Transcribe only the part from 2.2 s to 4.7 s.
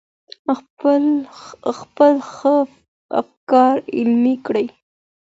ښه افکار عملي کړئ.